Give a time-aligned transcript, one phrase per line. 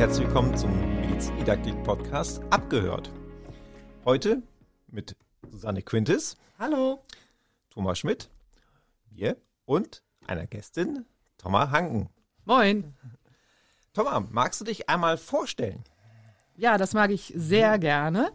[0.00, 0.70] herzlich willkommen zum
[1.02, 3.10] Medizindidaktik-Podcast Abgehört.
[4.06, 4.42] Heute
[4.86, 5.14] mit
[5.50, 6.38] Susanne Quintes.
[6.58, 7.04] Hallo.
[7.68, 8.30] Thomas Schmidt.
[9.10, 9.36] Wir
[9.66, 11.04] und einer Gästin,
[11.36, 12.08] Thomas Hanken.
[12.46, 12.94] Moin.
[13.92, 15.84] Thomas, magst du dich einmal vorstellen?
[16.56, 18.32] Ja, das mag ich sehr gerne.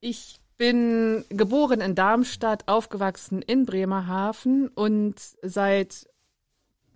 [0.00, 6.08] Ich bin geboren in Darmstadt, aufgewachsen in Bremerhaven und seit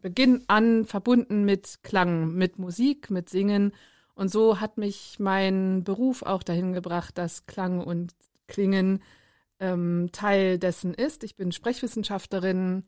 [0.03, 3.73] Beginn an verbunden mit Klang, mit Musik, mit Singen.
[4.15, 8.13] Und so hat mich mein Beruf auch dahin gebracht, dass Klang und
[8.49, 9.03] Klingen
[9.61, 11.25] ähm, Teil dessen ist.
[11.25, 12.85] Ich bin Sprechwissenschaftlerin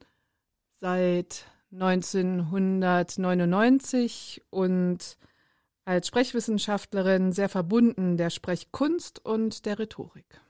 [0.76, 5.16] seit 1999 und
[5.84, 10.40] als Sprechwissenschaftlerin sehr verbunden der Sprechkunst und der Rhetorik.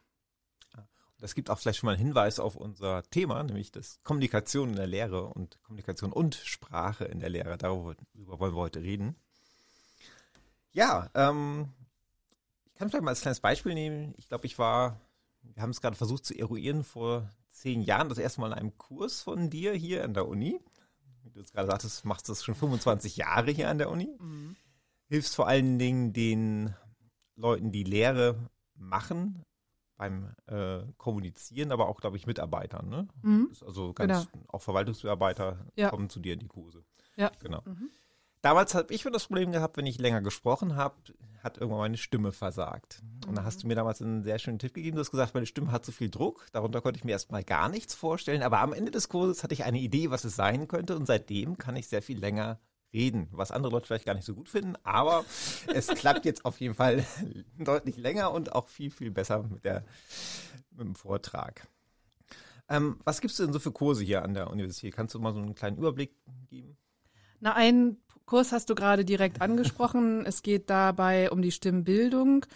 [1.24, 4.76] Das gibt auch vielleicht schon mal einen Hinweis auf unser Thema, nämlich das Kommunikation in
[4.76, 7.56] der Lehre und Kommunikation und Sprache in der Lehre.
[7.56, 9.16] Darüber wollen wir heute reden.
[10.72, 11.72] Ja, ähm,
[12.66, 14.12] ich kann vielleicht mal als kleines Beispiel nehmen.
[14.18, 15.00] Ich glaube, ich war,
[15.40, 18.76] wir haben es gerade versucht zu eruieren, vor zehn Jahren das erste Mal in einem
[18.76, 20.60] Kurs von dir hier an der Uni.
[21.22, 24.14] Wie du jetzt gerade sagtest, machst du das schon 25 Jahre hier an der Uni.
[24.20, 24.56] Mhm.
[25.08, 26.74] Hilfst vor allen Dingen den
[27.34, 29.42] Leuten, die Lehre machen,
[29.96, 32.88] beim äh, Kommunizieren, aber auch, glaube ich, Mitarbeitern.
[32.88, 33.08] Ne?
[33.22, 33.52] Mhm.
[33.64, 34.44] Also ganz, genau.
[34.48, 35.90] auch Verwaltungsmitarbeiter ja.
[35.90, 36.84] kommen zu dir in die Kurse.
[37.16, 37.30] Ja.
[37.40, 37.62] Genau.
[37.64, 37.90] Mhm.
[38.42, 40.96] Damals habe ich schon das Problem gehabt, wenn ich länger gesprochen habe,
[41.42, 43.02] hat irgendwann meine Stimme versagt.
[43.02, 43.28] Mhm.
[43.30, 44.96] Und da hast du mir damals einen sehr schönen Tipp gegeben.
[44.96, 46.46] Du hast gesagt, meine Stimme hat zu viel Druck.
[46.52, 48.42] Darunter konnte ich mir erstmal gar nichts vorstellen.
[48.42, 50.96] Aber am Ende des Kurses hatte ich eine Idee, was es sein könnte.
[50.96, 52.60] Und seitdem kann ich sehr viel länger
[52.94, 55.24] reden, was andere Leute vielleicht gar nicht so gut finden, aber
[55.66, 57.04] es klappt jetzt auf jeden Fall
[57.58, 59.84] deutlich länger und auch viel, viel besser mit, der,
[60.70, 61.68] mit dem Vortrag.
[62.68, 64.94] Ähm, was gibst du denn so für Kurse hier an der Universität?
[64.94, 66.14] Kannst du mal so einen kleinen Überblick
[66.48, 66.78] geben?
[67.40, 70.24] Na, einen Kurs hast du gerade direkt angesprochen.
[70.24, 72.46] es geht dabei um die Stimmbildung.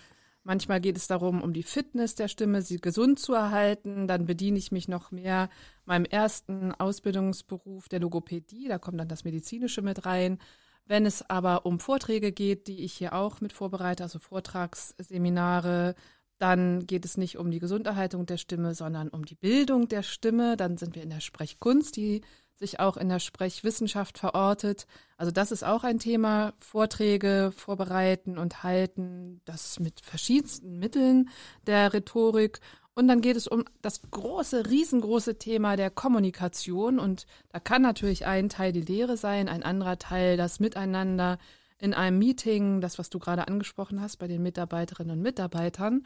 [0.45, 4.09] Manchmal geht es darum, um die Fitness der Stimme, sie gesund zu erhalten.
[4.09, 5.51] Dann bediene ich mich noch mehr
[5.85, 8.69] meinem ersten Ausbildungsberuf der Logopädie.
[8.69, 10.39] Da kommt dann das Medizinische mit rein.
[10.87, 15.95] Wenn es aber um Vorträge geht, die ich hier auch mit vorbereite, also Vortragsseminare,
[16.39, 20.57] dann geht es nicht um die Gesunderhaltung der Stimme, sondern um die Bildung der Stimme.
[20.57, 22.23] Dann sind wir in der Sprechkunst, die
[22.59, 24.87] sich auch in der Sprechwissenschaft verortet.
[25.17, 31.31] Also das ist auch ein Thema, Vorträge vorbereiten und halten, das mit verschiedensten Mitteln
[31.67, 32.61] der Rhetorik.
[32.95, 36.99] Und dann geht es um das große, riesengroße Thema der Kommunikation.
[36.99, 41.39] Und da kann natürlich ein Teil die Lehre sein, ein anderer Teil das Miteinander
[41.79, 46.05] in einem Meeting, das, was du gerade angesprochen hast, bei den Mitarbeiterinnen und Mitarbeitern.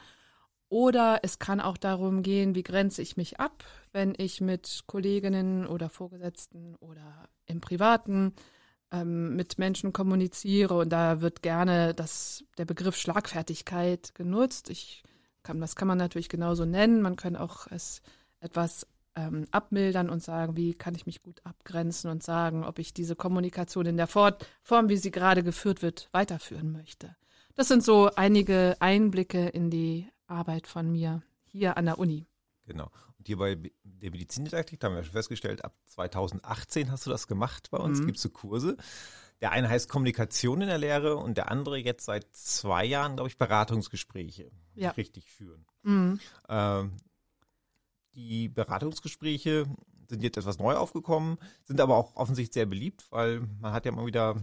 [0.69, 5.67] Oder es kann auch darum gehen, wie grenze ich mich ab, wenn ich mit Kolleginnen
[5.67, 8.33] oder Vorgesetzten oder im Privaten
[8.91, 10.75] ähm, mit Menschen kommuniziere.
[10.75, 14.69] Und da wird gerne das, der Begriff Schlagfertigkeit genutzt.
[14.69, 15.03] Ich
[15.43, 17.01] kann, das kann man natürlich genauso nennen.
[17.01, 18.01] Man kann auch es
[18.39, 22.93] etwas ähm, abmildern und sagen, wie kann ich mich gut abgrenzen und sagen, ob ich
[22.93, 24.35] diese Kommunikation in der Form,
[24.87, 27.15] wie sie gerade geführt wird, weiterführen möchte.
[27.55, 32.27] Das sind so einige Einblicke in die Arbeit von mir hier an der Uni.
[32.65, 32.89] Genau.
[33.17, 37.27] Und hier bei der Medizindidaktik, da haben wir schon festgestellt, ab 2018 hast du das
[37.27, 38.05] gemacht bei uns, mhm.
[38.05, 38.77] gibt es so Kurse.
[39.41, 43.29] Der eine heißt Kommunikation in der Lehre und der andere jetzt seit zwei Jahren, glaube
[43.29, 44.91] ich, Beratungsgespräche ja.
[44.91, 45.65] richtig führen.
[45.83, 46.19] Mhm.
[46.47, 46.93] Ähm,
[48.13, 49.65] die Beratungsgespräche
[50.07, 53.91] sind jetzt etwas neu aufgekommen, sind aber auch offensichtlich sehr beliebt, weil man hat ja
[53.91, 54.35] mal wieder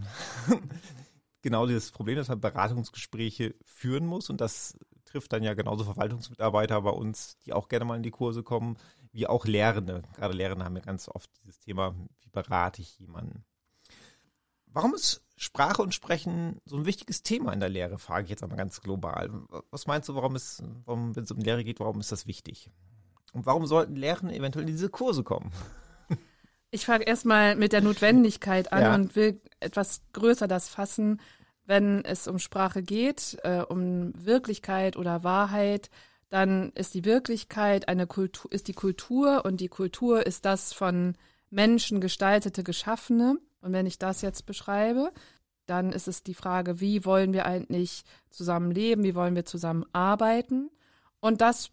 [1.41, 6.81] genau dieses Problem, dass man Beratungsgespräche führen muss und das trifft dann ja genauso Verwaltungsmitarbeiter
[6.81, 8.77] bei uns, die auch gerne mal in die Kurse kommen,
[9.11, 10.03] wie auch Lehrende.
[10.15, 13.43] Gerade Lehrende haben ja ganz oft dieses Thema, wie berate ich jemanden.
[14.67, 18.43] Warum ist Sprache und Sprechen so ein wichtiges Thema in der Lehre, frage ich jetzt
[18.43, 19.29] einmal ganz global.
[19.69, 22.69] Was meinst du, warum ist, warum, wenn es um Lehre geht, warum ist das wichtig?
[23.33, 25.51] Und warum sollten Lehrende eventuell in diese Kurse kommen?
[26.71, 28.95] Ich frage erstmal mit der Notwendigkeit an ja.
[28.95, 31.19] und will etwas größer das fassen
[31.65, 35.89] wenn es um Sprache geht, äh, um Wirklichkeit oder Wahrheit,
[36.29, 41.15] dann ist die Wirklichkeit eine Kultur, ist die Kultur und die Kultur ist das von
[41.49, 43.37] Menschen gestaltete, geschaffene.
[43.61, 45.11] Und wenn ich das jetzt beschreibe,
[45.65, 49.85] dann ist es die Frage, wie wollen wir eigentlich zusammen leben, wie wollen wir zusammen
[49.93, 50.71] arbeiten?
[51.19, 51.71] Und das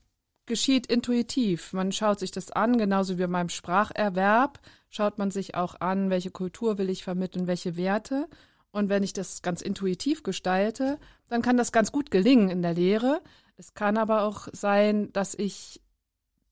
[0.49, 1.73] geschieht intuitiv.
[1.73, 4.59] Man schaut sich das an, genauso wie beim Spracherwerb
[4.91, 8.29] schaut man sich auch an, welche Kultur will ich vermitteln, welche Werte.
[8.71, 10.99] Und wenn ich das ganz intuitiv gestalte,
[11.29, 13.23] dann kann das ganz gut gelingen in der Lehre.
[13.57, 15.81] Es kann aber auch sein, dass ich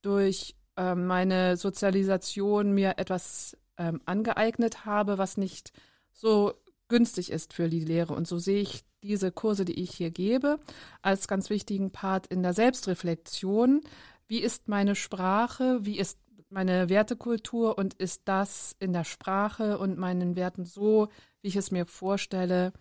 [0.03, 5.73] durch äh, meine Sozialisation mir etwas ähm, angeeignet habe, was nicht
[6.13, 6.55] so
[6.89, 8.15] günstig ist für die Lehre.
[8.15, 10.59] Und so sehe ich diese Kurse, die ich hier gebe,
[11.03, 13.81] als ganz wichtigen Part in der Selbstreflexion.
[14.29, 15.79] Wie ist meine Sprache?
[15.83, 16.19] Wie ist
[16.51, 17.79] meine Wertekultur?
[17.79, 21.09] Und ist das in der Sprache und meinen Werten so,
[21.43, 22.73] wie ich es mir vorstelle,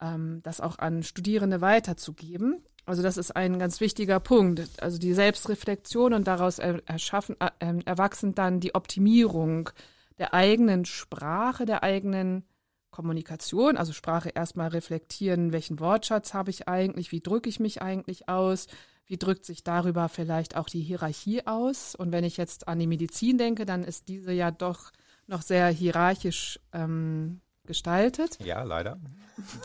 [0.00, 2.62] ähm, das auch an Studierende weiterzugeben?
[2.88, 4.82] Also das ist ein ganz wichtiger Punkt.
[4.82, 9.70] Also die Selbstreflexion und daraus erschaffen, äh, ähm, erwachsen dann die Optimierung
[10.18, 12.44] der eigenen Sprache, der eigenen
[12.90, 18.28] Kommunikation, also Sprache erstmal reflektieren, welchen Wortschatz habe ich eigentlich, wie drücke ich mich eigentlich
[18.28, 18.66] aus,
[19.06, 21.94] wie drückt sich darüber vielleicht auch die Hierarchie aus.
[21.94, 24.90] Und wenn ich jetzt an die Medizin denke, dann ist diese ja doch
[25.26, 28.38] noch sehr hierarchisch ähm, gestaltet.
[28.44, 28.98] Ja, leider.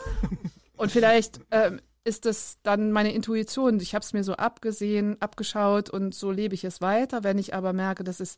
[0.76, 3.80] Und vielleicht ähm, ist es dann meine Intuition.
[3.80, 7.22] Ich habe es mir so abgesehen, abgeschaut und so lebe ich es weiter.
[7.22, 8.36] Wenn ich aber merke, dass es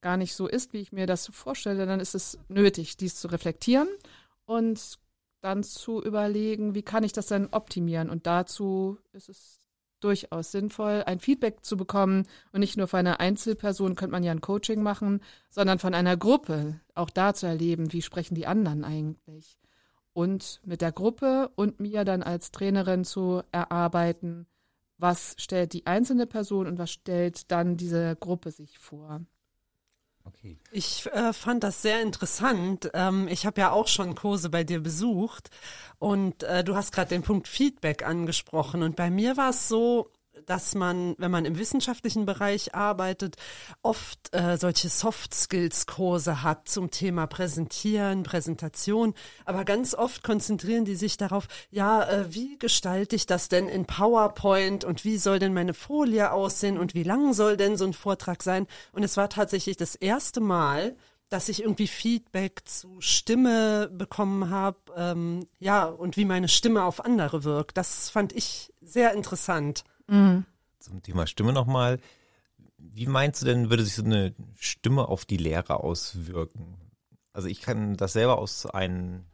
[0.00, 3.28] gar nicht so ist, wie ich mir das vorstelle, dann ist es nötig, dies zu
[3.28, 3.88] reflektieren
[4.50, 4.98] und
[5.42, 8.10] dann zu überlegen, wie kann ich das denn optimieren.
[8.10, 9.60] Und dazu ist es
[10.00, 14.32] durchaus sinnvoll, ein Feedback zu bekommen und nicht nur von einer Einzelperson könnte man ja
[14.32, 15.20] ein Coaching machen,
[15.50, 19.56] sondern von einer Gruppe, auch da zu erleben, wie sprechen die anderen eigentlich.
[20.14, 24.48] Und mit der Gruppe und mir dann als Trainerin zu erarbeiten,
[24.98, 29.20] was stellt die einzelne Person und was stellt dann diese Gruppe sich vor.
[30.24, 30.56] Okay.
[30.70, 32.90] Ich äh, fand das sehr interessant.
[32.94, 35.50] Ähm, ich habe ja auch schon Kurse bei dir besucht
[35.98, 38.82] und äh, du hast gerade den Punkt Feedback angesprochen.
[38.82, 40.10] Und bei mir war es so,
[40.46, 43.36] dass man, wenn man im wissenschaftlichen Bereich arbeitet,
[43.82, 49.14] oft äh, solche Soft Skills Kurse hat zum Thema Präsentieren, Präsentation.
[49.44, 53.86] Aber ganz oft konzentrieren die sich darauf, ja, äh, wie gestalte ich das denn in
[53.86, 57.92] PowerPoint und wie soll denn meine Folie aussehen und wie lang soll denn so ein
[57.92, 58.66] Vortrag sein?
[58.92, 60.96] Und es war tatsächlich das erste Mal,
[61.30, 67.04] dass ich irgendwie Feedback zu Stimme bekommen habe, ähm, ja, und wie meine Stimme auf
[67.04, 67.76] andere wirkt.
[67.76, 69.84] Das fand ich sehr interessant.
[70.10, 70.44] Mhm.
[70.80, 72.00] Zum Thema Stimme nochmal.
[72.78, 76.76] Wie meinst du denn, würde sich so eine Stimme auf die Lehre auswirken?
[77.32, 79.24] Also ich kann das selber aus einem,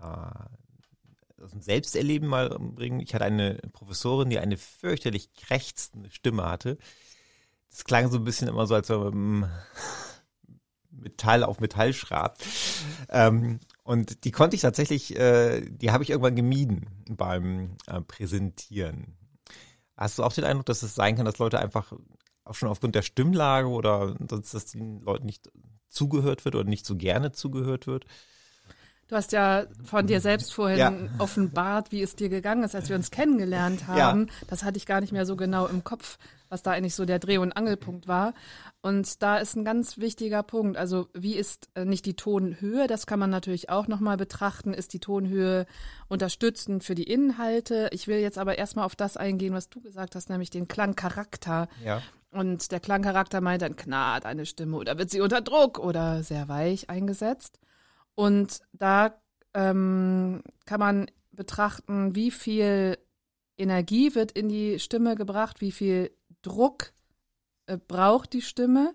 [0.00, 3.00] äh, aus einem Selbsterleben mal bringen.
[3.00, 6.76] Ich hatte eine Professorin, die eine fürchterlich krächzende Stimme hatte.
[7.70, 8.98] Das klang so ein bisschen immer so, als wenn
[9.40, 9.50] man
[10.90, 12.44] Metall auf Metall schrabt.
[13.08, 19.16] Ähm, und die konnte ich tatsächlich, äh, die habe ich irgendwann gemieden beim äh, Präsentieren.
[20.00, 21.92] Hast du auch den Eindruck, dass es sein kann, dass Leute einfach
[22.44, 25.50] auch schon aufgrund der Stimmlage oder sonst, dass den Leuten nicht
[25.90, 28.06] zugehört wird oder nicht so gerne zugehört wird?
[29.08, 30.92] Du hast ja von dir selbst vorhin ja.
[31.18, 34.28] offenbart, wie es dir gegangen ist, als wir uns kennengelernt haben.
[34.28, 34.46] Ja.
[34.46, 36.16] Das hatte ich gar nicht mehr so genau im Kopf,
[36.50, 38.34] was da eigentlich so der Dreh- und Angelpunkt war.
[38.82, 40.76] Und da ist ein ganz wichtiger Punkt.
[40.76, 42.86] Also wie ist äh, nicht die Tonhöhe?
[42.86, 44.74] Das kann man natürlich auch nochmal betrachten.
[44.74, 45.64] Ist die Tonhöhe
[46.08, 47.88] unterstützend für die Inhalte?
[47.92, 51.68] Ich will jetzt aber erstmal auf das eingehen, was du gesagt hast, nämlich den Klangcharakter.
[51.84, 52.02] Ja.
[52.32, 56.48] Und der Klangcharakter meint dann knarrt eine Stimme oder wird sie unter Druck oder sehr
[56.48, 57.58] weich eingesetzt.
[58.14, 59.14] Und da
[59.54, 62.98] ähm, kann man betrachten, wie viel
[63.56, 66.10] Energie wird in die Stimme gebracht, wie viel
[66.42, 66.92] Druck
[67.66, 68.94] äh, braucht die Stimme,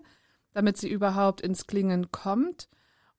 [0.52, 2.68] damit sie überhaupt ins Klingen kommt.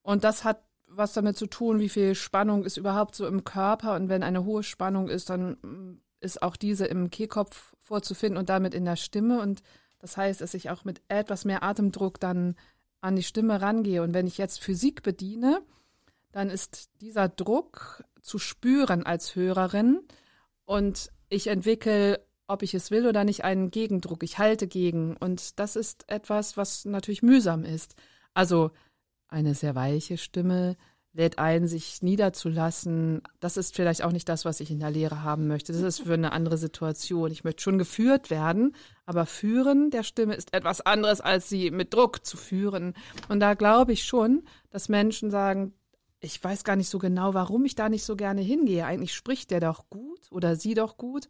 [0.02, 3.94] Und das hat was damit zu tun, wie viel Spannung ist überhaupt so im Körper.
[3.94, 8.48] Und wenn eine hohe Spannung ist, dann mm, ist auch diese im Kehlkopf vorzufinden und
[8.48, 9.40] damit in der Stimme.
[9.40, 9.62] Und
[9.98, 12.56] das heißt, dass ich auch mit etwas mehr Atemdruck dann
[13.00, 14.02] an die Stimme rangehe.
[14.02, 15.60] Und wenn ich jetzt Physik bediene,
[16.32, 20.00] dann ist dieser Druck zu spüren als Hörerin
[20.64, 24.22] und ich entwickle, ob ich es will oder nicht, einen Gegendruck.
[24.22, 27.94] Ich halte gegen und das ist etwas, was natürlich mühsam ist.
[28.34, 28.70] Also
[29.28, 30.76] eine sehr weiche Stimme
[31.12, 33.22] lädt ein, sich niederzulassen.
[33.40, 35.72] Das ist vielleicht auch nicht das, was ich in der Lehre haben möchte.
[35.72, 37.30] Das ist für eine andere Situation.
[37.30, 38.74] Ich möchte schon geführt werden,
[39.04, 42.94] aber führen der Stimme ist etwas anderes, als sie mit Druck zu führen.
[43.28, 45.74] Und da glaube ich schon, dass Menschen sagen,
[46.20, 48.84] ich weiß gar nicht so genau, warum ich da nicht so gerne hingehe.
[48.84, 51.28] Eigentlich spricht der doch gut oder sie doch gut.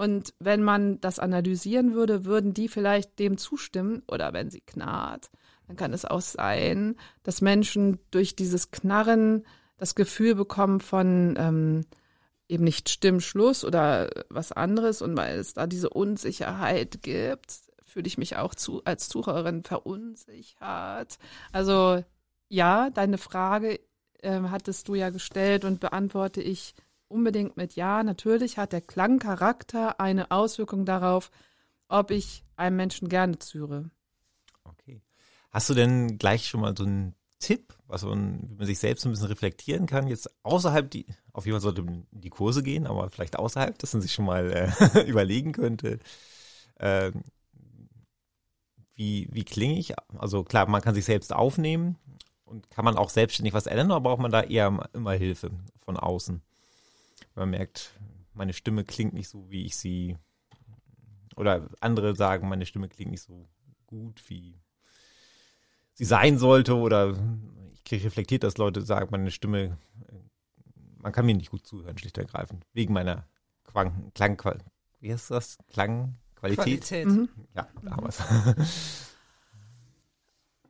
[0.00, 4.02] Und wenn man das analysieren würde, würden die vielleicht dem zustimmen.
[4.08, 5.30] Oder wenn sie knarrt,
[5.66, 9.44] dann kann es auch sein, dass Menschen durch dieses Knarren
[9.76, 11.84] das Gefühl bekommen von ähm,
[12.48, 15.02] eben nicht Stimmschluss oder was anderes.
[15.02, 21.18] Und weil es da diese Unsicherheit gibt, fühle ich mich auch zu, als Zuhörerin verunsichert.
[21.52, 22.02] Also
[22.48, 23.80] ja, deine Frage
[24.22, 26.74] äh, hattest du ja gestellt und beantworte ich
[27.10, 28.02] unbedingt mit Ja.
[28.02, 31.30] Natürlich hat der Klangcharakter eine Auswirkung darauf,
[31.88, 33.90] ob ich einem Menschen gerne zuhöre.
[34.64, 35.02] Okay.
[35.50, 39.04] Hast du denn gleich schon mal so einen Tipp, was man, wie man sich selbst
[39.04, 42.86] ein bisschen reflektieren kann, jetzt außerhalb die, auf jeden Fall sollte man die Kurse gehen,
[42.86, 45.98] aber vielleicht außerhalb, dass man sich schon mal äh, überlegen könnte,
[46.76, 47.10] äh,
[48.94, 49.94] wie, wie klinge ich?
[50.18, 51.96] Also klar, man kann sich selbst aufnehmen
[52.44, 55.50] und kann man auch selbstständig was ändern, oder braucht man da eher immer Hilfe
[55.80, 56.42] von außen?
[57.40, 57.98] Man merkt,
[58.34, 60.18] meine Stimme klingt nicht so, wie ich sie,
[61.36, 63.48] oder andere sagen, meine Stimme klingt nicht so
[63.86, 64.60] gut, wie
[65.94, 67.16] sie sein sollte, oder
[67.72, 69.78] ich kriege reflektiert, dass Leute sagen, meine Stimme,
[70.98, 73.26] man kann mir nicht gut zuhören, schlicht und ergreifend, wegen meiner
[73.64, 74.62] Klang, Klang,
[74.98, 75.56] wie heißt das?
[75.68, 76.58] Klangqualität?
[76.58, 77.06] Qualität.
[77.06, 77.30] Mhm.
[77.54, 78.22] Ja, damals.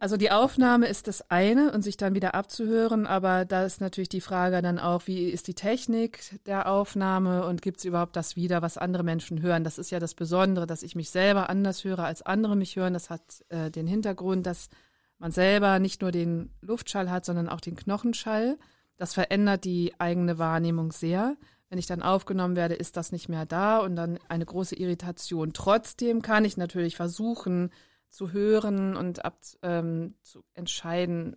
[0.02, 4.09] Also die Aufnahme ist das eine und sich dann wieder abzuhören, aber da ist natürlich
[4.09, 8.35] die Frage dann auch, wie ist die Technik der Aufnahme und gibt es überhaupt das
[8.35, 9.62] wieder, was andere Menschen hören?
[9.62, 12.95] Das ist ja das Besondere, dass ich mich selber anders höre, als andere mich hören.
[12.95, 14.71] Das hat äh, den Hintergrund, dass
[15.19, 18.57] man selber nicht nur den Luftschall hat, sondern auch den Knochenschall.
[18.97, 21.37] Das verändert die eigene Wahrnehmung sehr.
[21.69, 25.52] Wenn ich dann aufgenommen werde, ist das nicht mehr da und dann eine große Irritation.
[25.52, 27.71] Trotzdem kann ich natürlich versuchen,
[28.11, 31.37] zu hören und ab, ähm, zu entscheiden,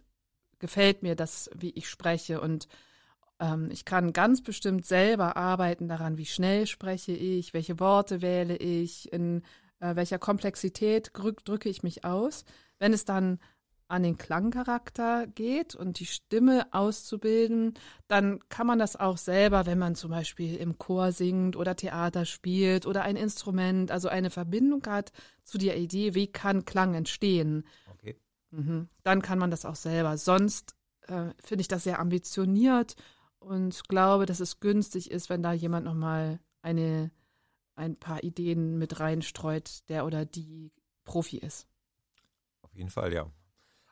[0.59, 2.41] gefällt mir das, wie ich spreche.
[2.41, 2.67] Und
[3.39, 8.57] ähm, ich kann ganz bestimmt selber arbeiten daran, wie schnell spreche ich, welche Worte wähle
[8.57, 9.43] ich, in
[9.79, 12.45] äh, welcher Komplexität drücke ich mich aus.
[12.79, 13.39] Wenn es dann
[13.87, 17.73] an den Klangcharakter geht und die Stimme auszubilden,
[18.07, 22.25] dann kann man das auch selber, wenn man zum Beispiel im Chor singt oder Theater
[22.25, 25.11] spielt oder ein Instrument, also eine Verbindung hat
[25.43, 27.65] zu der Idee, wie kann Klang entstehen.
[27.91, 28.17] Okay.
[28.51, 28.89] Mhm.
[29.03, 30.17] Dann kann man das auch selber.
[30.17, 30.75] Sonst
[31.07, 32.95] äh, finde ich das sehr ambitioniert
[33.39, 37.11] und glaube, dass es günstig ist, wenn da jemand nochmal eine,
[37.75, 40.71] ein paar Ideen mit reinstreut, der oder die
[41.03, 41.67] Profi ist.
[42.61, 43.29] Auf jeden Fall, ja.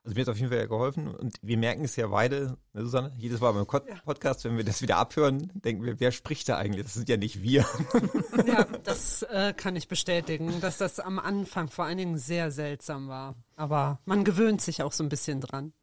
[0.03, 2.81] Also mir hat es auf jeden Fall geholfen und wir merken es ja beide, ne,
[2.81, 6.57] Susanne, jedes Mal beim Podcast, wenn wir das wieder abhören, denken wir, wer spricht da
[6.57, 6.85] eigentlich?
[6.85, 7.65] Das sind ja nicht wir.
[8.47, 13.07] Ja, das äh, kann ich bestätigen, dass das am Anfang vor allen Dingen sehr seltsam
[13.07, 13.35] war.
[13.55, 15.73] Aber man gewöhnt sich auch so ein bisschen dran.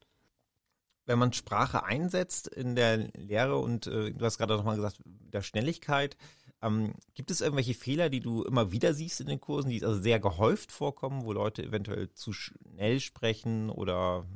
[1.06, 5.42] Wenn man Sprache einsetzt in der Lehre und äh, du hast gerade nochmal gesagt, der
[5.42, 6.16] Schnelligkeit,
[6.62, 10.00] ähm, gibt es irgendwelche Fehler, die du immer wieder siehst in den Kursen, die also
[10.00, 14.27] sehr gehäuft vorkommen, wo Leute eventuell zu schnell sprechen oder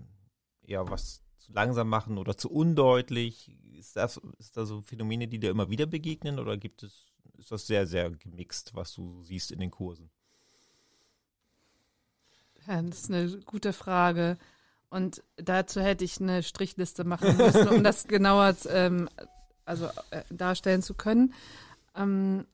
[0.62, 3.50] eher was zu langsam machen oder zu undeutlich?
[3.76, 7.50] Ist das, ist da so Phänomene, die dir immer wieder begegnen oder gibt es, ist
[7.50, 10.10] das sehr, sehr gemixt, was du siehst in den Kursen?
[12.68, 14.38] Ja, das ist eine gute Frage.
[14.88, 19.08] Und dazu hätte ich eine Strichliste machen müssen, um das genauer ähm,
[19.64, 21.32] also, äh, darstellen zu können.
[21.96, 22.46] Ähm,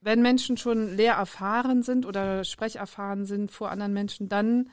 [0.00, 4.70] wenn Menschen schon lehrerfahren sind oder sprecherfahren sind vor anderen Menschen, dann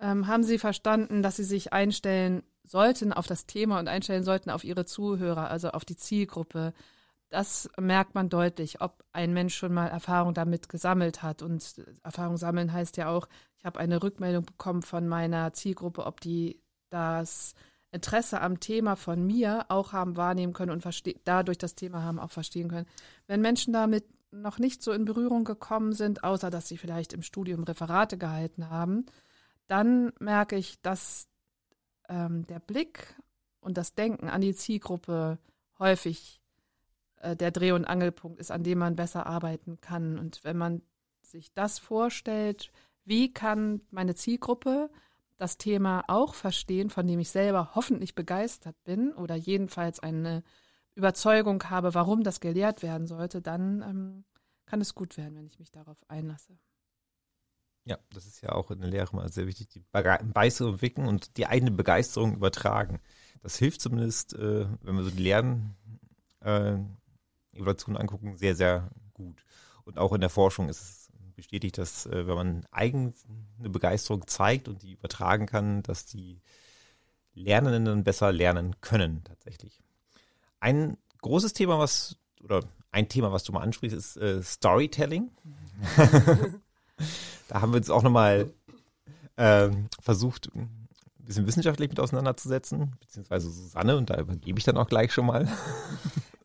[0.00, 4.50] ähm, haben sie verstanden, dass sie sich einstellen sollten auf das Thema und einstellen sollten
[4.50, 6.72] auf ihre Zuhörer, also auf die Zielgruppe.
[7.28, 11.42] Das merkt man deutlich, ob ein Mensch schon mal Erfahrung damit gesammelt hat.
[11.42, 16.20] Und Erfahrung sammeln heißt ja auch, ich habe eine Rückmeldung bekommen von meiner Zielgruppe, ob
[16.20, 16.60] die
[16.90, 17.54] das
[17.92, 20.84] Interesse am Thema von mir auch haben wahrnehmen können und
[21.24, 22.86] dadurch das Thema haben auch verstehen können.
[23.26, 27.22] Wenn Menschen damit noch nicht so in Berührung gekommen sind, außer dass sie vielleicht im
[27.22, 29.06] Studium Referate gehalten haben,
[29.66, 31.28] dann merke ich, dass
[32.08, 33.16] ähm, der Blick
[33.60, 35.38] und das Denken an die Zielgruppe
[35.78, 36.40] häufig
[37.16, 40.18] äh, der Dreh- und Angelpunkt ist, an dem man besser arbeiten kann.
[40.18, 40.82] Und wenn man
[41.22, 42.70] sich das vorstellt,
[43.04, 44.90] wie kann meine Zielgruppe
[45.38, 50.42] das Thema auch verstehen, von dem ich selber hoffentlich begeistert bin oder jedenfalls eine
[50.94, 54.24] Überzeugung habe, warum das gelehrt werden sollte, dann ähm,
[54.64, 56.58] kann es gut werden, wenn ich mich darauf einlasse.
[57.84, 61.36] Ja, das ist ja auch in der Lehre mal sehr wichtig, die Begeisterung wecken und
[61.36, 63.00] die eigene Begeisterung übertragen.
[63.42, 65.76] Das hilft zumindest, äh, wenn wir so die Lernen
[66.40, 66.78] äh,
[67.54, 69.44] angucken, sehr, sehr gut.
[69.84, 71.05] Und auch in der Forschung ist es
[71.36, 73.12] bestätigt, dass äh, wenn man eigene
[73.58, 76.40] Begeisterung zeigt und die übertragen kann, dass die
[77.34, 79.82] Lernenden dann besser lernen können tatsächlich.
[80.58, 85.30] Ein großes Thema, was oder ein Thema, was du mal ansprichst, ist äh, Storytelling.
[87.48, 88.50] da haben wir uns auch nochmal
[89.36, 90.88] äh, versucht, ein
[91.18, 95.46] bisschen wissenschaftlich mit auseinanderzusetzen, beziehungsweise Susanne, und da übergebe ich dann auch gleich schon mal.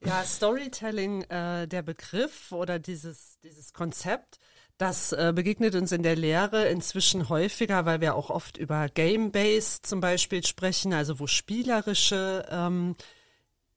[0.04, 4.40] Ja, Storytelling, äh, der Begriff oder dieses, dieses Konzept
[4.82, 9.86] das äh, begegnet uns in der Lehre inzwischen häufiger, weil wir auch oft über Game-Based
[9.86, 12.96] zum Beispiel sprechen, also wo spielerische ähm,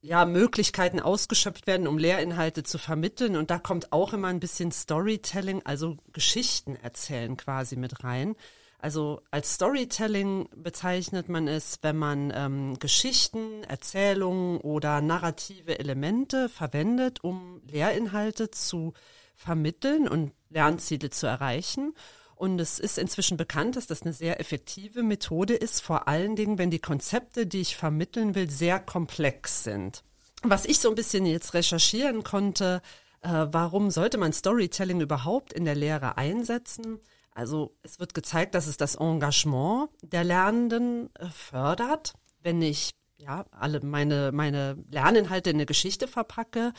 [0.00, 3.36] ja, Möglichkeiten ausgeschöpft werden, um Lehrinhalte zu vermitteln.
[3.36, 8.34] Und da kommt auch immer ein bisschen Storytelling, also Geschichten erzählen quasi mit rein.
[8.78, 17.22] Also als Storytelling bezeichnet man es, wenn man ähm, Geschichten, Erzählungen oder narrative Elemente verwendet,
[17.22, 18.94] um Lehrinhalte zu
[19.34, 21.94] vermitteln und Lernziele zu erreichen.
[22.36, 26.58] Und es ist inzwischen bekannt, dass das eine sehr effektive Methode ist, vor allen Dingen,
[26.58, 30.02] wenn die Konzepte, die ich vermitteln will, sehr komplex sind.
[30.42, 32.82] Was ich so ein bisschen jetzt recherchieren konnte,
[33.22, 37.00] äh, warum sollte man Storytelling überhaupt in der Lehre einsetzen?
[37.32, 42.14] Also es wird gezeigt, dass es das Engagement der Lernenden äh, fördert.
[42.42, 46.72] Wenn ich ja alle meine, meine Lerninhalte in eine Geschichte verpacke,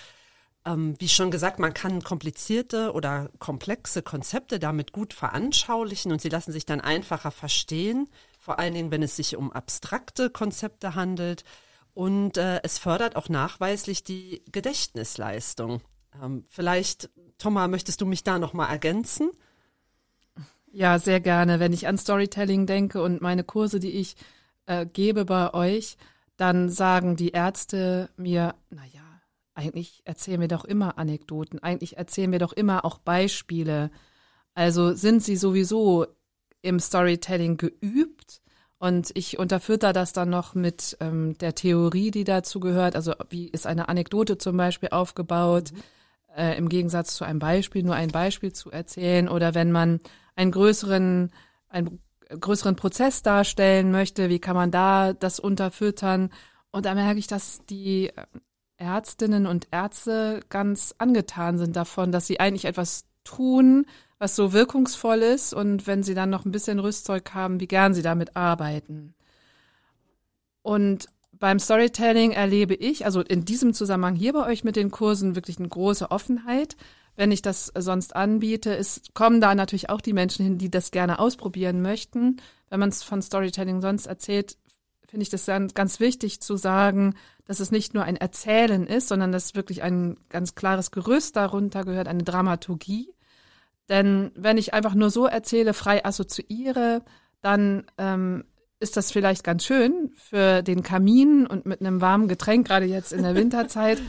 [0.65, 6.29] ähm, wie schon gesagt, man kann komplizierte oder komplexe Konzepte damit gut veranschaulichen und sie
[6.29, 11.43] lassen sich dann einfacher verstehen, vor allen Dingen, wenn es sich um abstrakte Konzepte handelt.
[11.93, 15.81] Und äh, es fördert auch nachweislich die Gedächtnisleistung.
[16.21, 19.31] Ähm, vielleicht, Thomas, möchtest du mich da nochmal ergänzen?
[20.71, 21.59] Ja, sehr gerne.
[21.59, 24.17] Wenn ich an Storytelling denke und meine Kurse, die ich
[24.65, 25.95] äh, gebe bei euch,
[26.35, 28.94] dann sagen die Ärzte mir, naja,
[29.55, 33.89] eigentlich erzählen wir doch immer Anekdoten, eigentlich erzählen wir doch immer auch Beispiele.
[34.53, 36.05] Also sind sie sowieso
[36.61, 38.41] im Storytelling geübt
[38.77, 42.95] und ich unterfütter das dann noch mit ähm, der Theorie, die dazu gehört.
[42.95, 45.81] Also wie ist eine Anekdote zum Beispiel aufgebaut, mhm.
[46.35, 50.01] äh, im Gegensatz zu einem Beispiel, nur ein Beispiel zu erzählen oder wenn man
[50.35, 51.31] einen größeren,
[51.69, 56.29] einen größeren Prozess darstellen möchte, wie kann man da das unterfüttern?
[56.71, 58.11] Und da merke ich, dass die
[58.77, 63.85] Ärztinnen und Ärzte ganz angetan sind davon, dass sie eigentlich etwas tun,
[64.19, 67.93] was so wirkungsvoll ist und wenn sie dann noch ein bisschen Rüstzeug haben, wie gern
[67.93, 69.13] sie damit arbeiten.
[70.61, 75.35] Und beim Storytelling erlebe ich, also in diesem Zusammenhang hier bei euch mit den Kursen,
[75.35, 76.77] wirklich eine große Offenheit.
[77.17, 80.91] Wenn ich das sonst anbiete, es kommen da natürlich auch die Menschen hin, die das
[80.91, 82.37] gerne ausprobieren möchten.
[82.69, 84.57] Wenn man es von Storytelling sonst erzählt,
[85.07, 87.15] finde ich das dann ganz wichtig zu sagen,
[87.45, 91.83] dass es nicht nur ein Erzählen ist, sondern dass wirklich ein ganz klares Gerüst darunter
[91.83, 93.13] gehört, eine Dramaturgie.
[93.89, 97.03] Denn wenn ich einfach nur so erzähle, frei assoziiere,
[97.41, 98.45] dann ähm,
[98.79, 103.13] ist das vielleicht ganz schön für den Kamin und mit einem warmen Getränk, gerade jetzt
[103.13, 104.01] in der Winterzeit,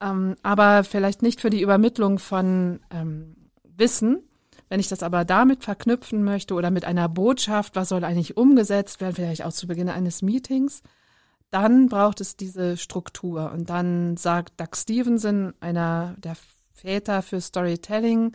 [0.00, 4.22] ähm, aber vielleicht nicht für die Übermittlung von ähm, Wissen.
[4.74, 9.00] Wenn ich das aber damit verknüpfen möchte oder mit einer Botschaft, was soll eigentlich umgesetzt
[9.00, 10.82] werden, vielleicht auch zu Beginn eines Meetings,
[11.52, 13.52] dann braucht es diese Struktur.
[13.52, 16.34] Und dann sagt Doug Stevenson, einer der
[16.72, 18.34] Väter für Storytelling,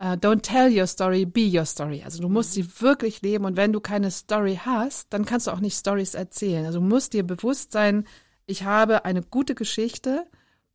[0.00, 2.00] uh, don't tell your story, be your story.
[2.02, 5.50] Also du musst sie wirklich leben und wenn du keine Story hast, dann kannst du
[5.50, 6.64] auch nicht Stories erzählen.
[6.64, 8.06] Also du musst dir bewusst sein,
[8.46, 10.26] ich habe eine gute Geschichte,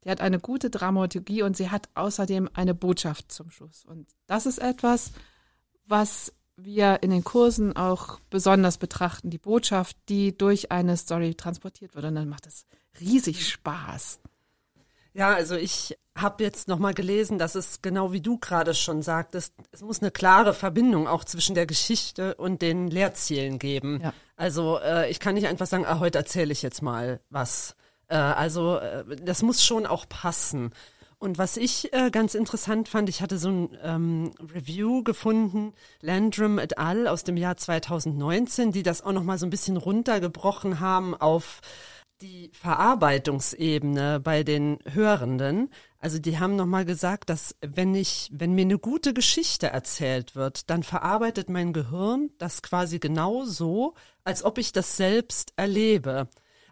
[0.03, 3.85] die hat eine gute Dramaturgie und sie hat außerdem eine Botschaft zum Schluss.
[3.85, 5.11] Und das ist etwas,
[5.85, 11.95] was wir in den Kursen auch besonders betrachten, die Botschaft, die durch eine Story transportiert
[11.95, 12.05] wird.
[12.05, 12.65] Und dann macht es
[12.99, 14.19] riesig Spaß.
[15.13, 19.53] Ja, also ich habe jetzt nochmal gelesen, dass es genau wie du gerade schon sagtest,
[19.71, 23.99] es muss eine klare Verbindung auch zwischen der Geschichte und den Lehrzielen geben.
[24.01, 24.13] Ja.
[24.35, 27.75] Also äh, ich kann nicht einfach sagen, ah, heute erzähle ich jetzt mal was.
[28.11, 30.71] Äh, also äh, das muss schon auch passen.
[31.17, 36.57] Und was ich äh, ganz interessant fand, ich hatte so ein ähm, Review gefunden, Landrum
[36.59, 37.07] et al.
[37.07, 41.61] aus dem Jahr 2019, die das auch noch mal so ein bisschen runtergebrochen haben auf
[42.21, 45.69] die Verarbeitungsebene bei den Hörenden.
[45.99, 50.35] Also die haben noch mal gesagt, dass wenn ich, wenn mir eine gute Geschichte erzählt
[50.35, 53.93] wird, dann verarbeitet mein Gehirn das quasi genau so,
[54.23, 56.27] als ob ich das selbst erlebe.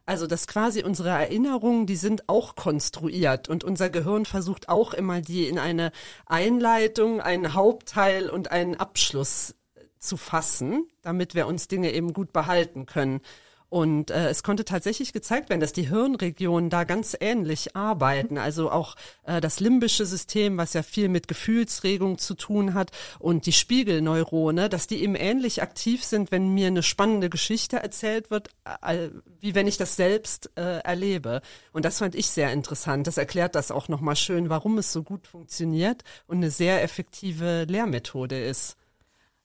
[0.10, 5.22] Also dass quasi unsere Erinnerungen, die sind auch konstruiert und unser Gehirn versucht auch immer
[5.22, 5.92] die in eine
[6.26, 9.54] Einleitung, einen Hauptteil und einen Abschluss
[10.00, 13.22] zu fassen, damit wir uns Dinge eben gut behalten können.
[13.70, 18.38] Und äh, es konnte tatsächlich gezeigt werden, dass die Hirnregionen da ganz ähnlich arbeiten.
[18.40, 23.46] Also auch äh, das limbische System, was ja viel mit Gefühlsregung zu tun hat, und
[23.46, 28.50] die Spiegelneurone, dass die eben ähnlich aktiv sind, wenn mir eine spannende Geschichte erzählt wird,
[28.82, 31.42] äh, wie wenn ich das selbst äh, erlebe.
[31.72, 33.06] Und das fand ich sehr interessant.
[33.06, 37.66] Das erklärt das auch nochmal schön, warum es so gut funktioniert und eine sehr effektive
[37.66, 38.79] Lehrmethode ist.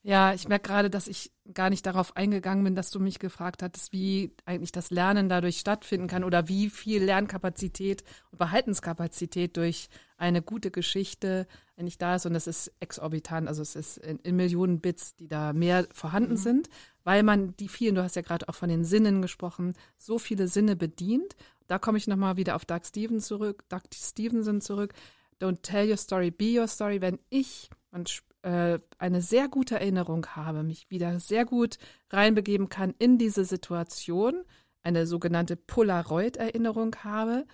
[0.07, 3.63] Ja, ich merke gerade, dass ich gar nicht darauf eingegangen bin, dass du mich gefragt
[3.63, 9.89] hattest, wie eigentlich das Lernen dadurch stattfinden kann oder wie viel Lernkapazität und Behaltenskapazität durch
[10.19, 11.47] eine gute Geschichte
[11.79, 12.27] eigentlich da ist.
[12.27, 13.49] Und das ist exorbitant.
[13.49, 16.39] Also es ist in, in Millionen Bits, die da mehr vorhanden mhm.
[16.39, 16.69] sind,
[17.03, 20.49] weil man die vielen, du hast ja gerade auch von den Sinnen gesprochen, so viele
[20.49, 21.35] Sinne bedient.
[21.67, 24.93] Da komme ich nochmal wieder auf Doug Stevens zurück, Doug Stevenson zurück.
[25.41, 27.01] Don't tell your story, be your story.
[27.01, 31.79] Wenn ich, und äh, eine sehr gute Erinnerung habe, mich wieder sehr gut
[32.11, 34.45] reinbegeben kann in diese Situation,
[34.83, 37.47] eine sogenannte Polaroid-Erinnerung habe,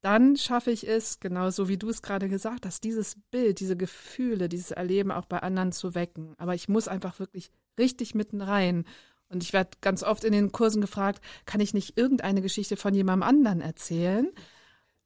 [0.00, 4.48] dann schaffe ich es, genauso wie du es gerade gesagt hast, dieses Bild, diese Gefühle,
[4.48, 6.34] dieses Erleben auch bei anderen zu wecken.
[6.38, 8.84] Aber ich muss einfach wirklich richtig mitten rein.
[9.28, 12.94] Und ich werde ganz oft in den Kursen gefragt, kann ich nicht irgendeine Geschichte von
[12.94, 14.28] jemandem anderen erzählen?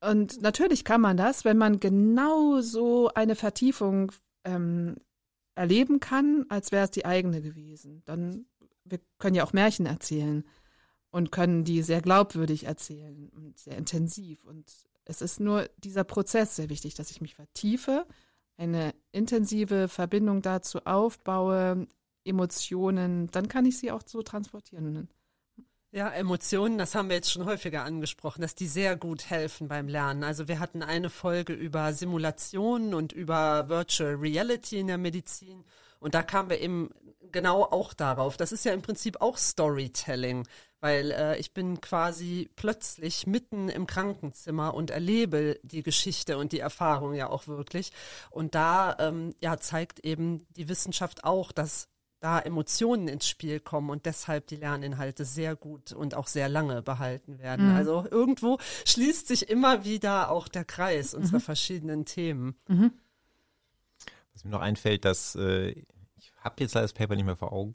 [0.01, 4.12] Und natürlich kann man das, wenn man genau so eine Vertiefung
[4.44, 4.96] ähm,
[5.57, 8.03] erleben kann, als wäre es die eigene gewesen.
[8.05, 8.47] Dann,
[8.85, 10.45] wir können ja auch Märchen erzählen
[11.11, 14.45] und können die sehr glaubwürdig erzählen und sehr intensiv.
[14.45, 14.71] Und
[15.05, 18.07] es ist nur dieser Prozess sehr wichtig, dass ich mich vertiefe,
[18.59, 21.87] eine intensive Verbindung dazu aufbaue,
[22.25, 25.09] Emotionen, dann kann ich sie auch so transportieren.
[25.92, 29.88] Ja, Emotionen, das haben wir jetzt schon häufiger angesprochen, dass die sehr gut helfen beim
[29.88, 30.25] Lernen.
[30.25, 35.64] Also wir hatten eine Folge über Simulationen und über Virtual Reality in der Medizin
[36.01, 36.90] und da kamen wir eben
[37.33, 38.37] genau auch darauf.
[38.37, 40.46] Das ist ja im Prinzip auch Storytelling,
[40.81, 46.61] weil äh, ich bin quasi plötzlich mitten im Krankenzimmer und erlebe die Geschichte und die
[46.61, 47.90] Erfahrung ja auch wirklich.
[48.31, 51.88] Und da ähm, ja zeigt eben die Wissenschaft auch, dass
[52.20, 56.83] da Emotionen ins Spiel kommen und deshalb die Lerninhalte sehr gut und auch sehr lange
[56.83, 57.70] behalten werden.
[57.70, 57.76] Mhm.
[57.76, 61.42] Also irgendwo schließt sich immer wieder auch der Kreis unserer mhm.
[61.42, 62.57] verschiedenen Themen.
[62.68, 62.92] Mhm.
[64.33, 65.70] Was mir noch einfällt, dass äh,
[66.16, 67.74] ich habe jetzt das Paper nicht mehr vor Augen,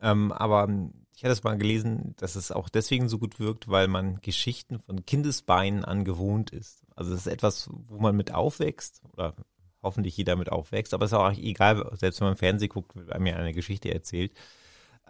[0.00, 0.68] ähm, aber
[1.16, 4.78] ich hatte es mal gelesen, dass es auch deswegen so gut wirkt, weil man Geschichten
[4.80, 6.84] von Kindesbeinen an gewohnt ist.
[6.94, 9.34] Also es ist etwas, wo man mit aufwächst oder
[9.86, 10.92] hoffentlich jeder mit aufwächst.
[10.92, 13.92] Aber es ist auch egal, selbst wenn man Fernsehen guckt, wird einem ja eine Geschichte
[13.92, 14.32] erzählt.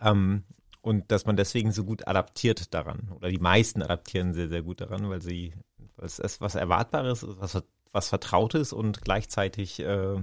[0.01, 0.45] Ähm,
[0.83, 3.11] und dass man deswegen so gut adaptiert daran.
[3.17, 5.53] Oder die meisten adaptieren sehr, sehr gut daran, weil sie,
[5.97, 7.61] weil es ist was Erwartbares, was,
[7.91, 10.23] was Vertrautes und gleichzeitig äh,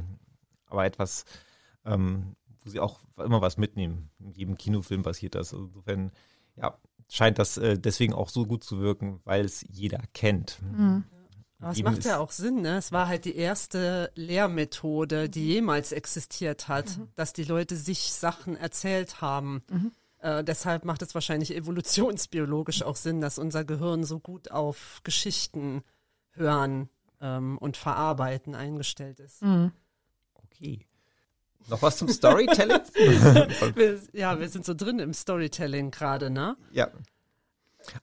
[0.68, 1.26] aber etwas,
[1.86, 4.10] ähm, wo sie auch immer was mitnehmen.
[4.20, 5.54] In jedem Kinofilm passiert das.
[5.54, 6.12] Insofern,
[6.56, 6.78] ja,
[7.10, 10.60] scheint das äh, deswegen auch so gut zu wirken, weil es jeder kennt.
[10.62, 11.04] Mhm.
[11.64, 12.78] Aber es macht ja auch Sinn, ne?
[12.78, 17.08] Es war halt die erste Lehrmethode, die jemals existiert hat, mhm.
[17.16, 19.64] dass die Leute sich Sachen erzählt haben.
[19.70, 19.92] Mhm.
[20.20, 25.84] Äh, deshalb macht es wahrscheinlich evolutionsbiologisch auch Sinn, dass unser Gehirn so gut auf Geschichten
[26.32, 26.90] hören
[27.22, 29.42] ähm, und verarbeiten eingestellt ist.
[29.42, 29.72] Mhm.
[30.34, 30.86] Okay.
[31.70, 32.82] Noch was zum Storytelling?
[33.76, 36.58] wir, ja, wir sind so drin im Storytelling gerade, ne?
[36.72, 36.90] Ja.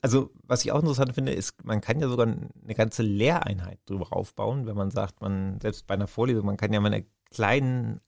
[0.01, 4.12] Also, was ich auch interessant finde, ist, man kann ja sogar eine ganze Lehreinheit drüber
[4.12, 8.01] aufbauen, wenn man sagt, man, selbst bei einer Vorlesung, man kann ja mal eine kleinen,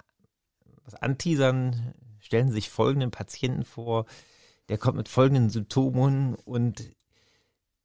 [0.84, 4.06] was anteasern, stellen sich folgenden Patienten vor,
[4.68, 6.82] der kommt mit folgenden Symptomen und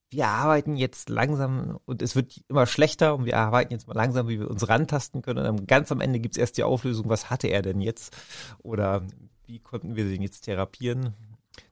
[0.09, 4.27] wir arbeiten jetzt langsam und es wird immer schlechter und wir arbeiten jetzt mal langsam,
[4.29, 5.45] wie wir uns rantasten können.
[5.45, 8.15] Und ganz am Ende gibt es erst die Auflösung, was hatte er denn jetzt?
[8.59, 9.05] Oder
[9.45, 11.13] wie konnten wir den jetzt therapieren?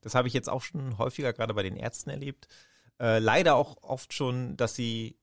[0.05, 2.47] Das habe ich jetzt auch schon häufiger gerade bei den Ärzten erlebt.
[2.99, 5.17] Äh, leider auch oft schon, dass sie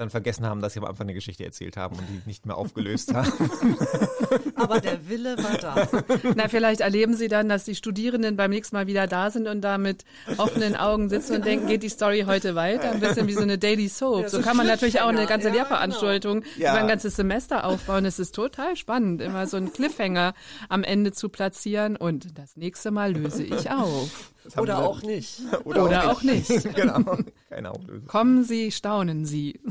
[0.00, 2.56] dann vergessen haben, dass sie am Anfang eine Geschichte erzählt haben und die nicht mehr
[2.56, 3.32] aufgelöst haben.
[4.56, 5.88] Aber der Wille war da.
[6.34, 9.60] Na, vielleicht erleben Sie dann, dass die Studierenden beim nächsten Mal wieder da sind und
[9.60, 10.04] da mit
[10.38, 12.90] offenen Augen sitzen und denken, geht die Story heute weiter?
[12.90, 14.22] Ein bisschen wie so eine Daily Soap.
[14.22, 16.52] Ja, so, so kann man natürlich auch eine ganze ja, Lehrveranstaltung genau.
[16.56, 16.72] ja.
[16.72, 18.04] über ein ganzes Semester aufbauen.
[18.04, 20.34] Es ist total spannend, immer so einen Cliffhanger
[20.68, 24.32] am Ende zu platzieren und das nächste Mal löse ich auf.
[24.56, 25.40] Oder auch nicht.
[25.64, 26.50] Oder, Oder auch, nicht.
[26.50, 26.74] nicht.
[26.74, 27.18] genau.
[27.48, 28.06] Keine Auflösung.
[28.06, 29.60] Kommen Sie, staunen Sie.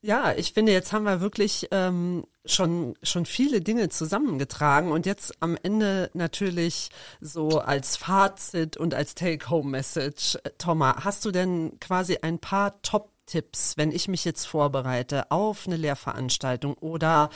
[0.00, 5.34] Ja, ich finde, jetzt haben wir wirklich ähm, schon, schon viele Dinge zusammengetragen und jetzt
[5.40, 10.38] am Ende natürlich so als Fazit und als Take-Home-Message.
[10.56, 15.76] Thomas, hast du denn quasi ein paar Top-Tipps, wenn ich mich jetzt vorbereite auf eine
[15.76, 17.30] Lehrveranstaltung oder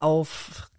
[0.00, 0.69] auf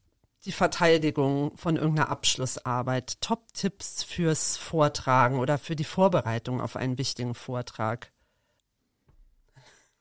[0.46, 7.36] die Verteidigung von irgendeiner Abschlussarbeit, Top-Tipps fürs Vortragen oder für die Vorbereitung auf einen wichtigen
[7.36, 8.12] Vortrag?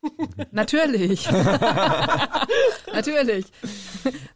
[0.51, 1.31] Natürlich.
[2.93, 3.47] Natürlich.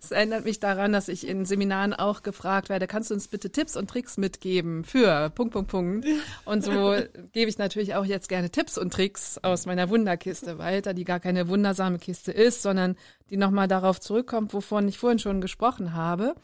[0.00, 3.50] Es erinnert mich daran, dass ich in Seminaren auch gefragt werde, kannst du uns bitte
[3.50, 6.06] Tipps und Tricks mitgeben für Punkt, Punkt, Punkt.
[6.44, 6.96] Und so
[7.32, 11.20] gebe ich natürlich auch jetzt gerne Tipps und Tricks aus meiner Wunderkiste weiter, die gar
[11.20, 12.96] keine wundersame Kiste ist, sondern
[13.30, 16.34] die nochmal darauf zurückkommt, wovon ich vorhin schon gesprochen habe.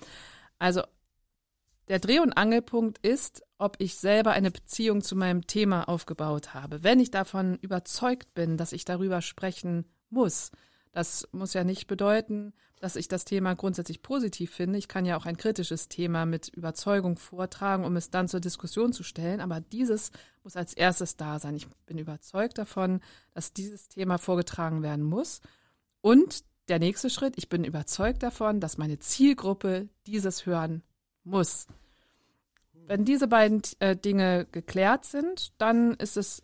[0.58, 0.82] Also
[1.90, 6.84] der Dreh- und Angelpunkt ist, ob ich selber eine Beziehung zu meinem Thema aufgebaut habe.
[6.84, 10.52] Wenn ich davon überzeugt bin, dass ich darüber sprechen muss,
[10.92, 14.78] das muss ja nicht bedeuten, dass ich das Thema grundsätzlich positiv finde.
[14.78, 18.92] Ich kann ja auch ein kritisches Thema mit Überzeugung vortragen, um es dann zur Diskussion
[18.92, 19.40] zu stellen.
[19.40, 20.12] Aber dieses
[20.44, 21.56] muss als erstes da sein.
[21.56, 23.00] Ich bin überzeugt davon,
[23.34, 25.40] dass dieses Thema vorgetragen werden muss.
[26.02, 30.84] Und der nächste Schritt, ich bin überzeugt davon, dass meine Zielgruppe dieses hören
[31.30, 31.66] muss.
[32.72, 36.42] Wenn diese beiden äh, Dinge geklärt sind, dann ist es